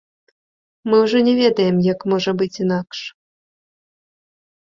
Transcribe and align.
Мы 0.89 0.95
ўжо 1.03 1.17
не 1.27 1.33
ведаем, 1.41 1.75
як 1.87 1.99
можа 2.13 2.31
быць 2.39 2.59
інакш. 2.65 2.99